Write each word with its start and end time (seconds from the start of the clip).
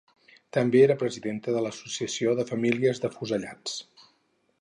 També 0.55 0.79
era 0.85 0.95
presidenta 1.01 1.53
de 1.57 1.61
l'Associació 1.65 2.33
de 2.39 2.45
Famílies 2.53 3.03
d'Afusellats. 3.05 3.77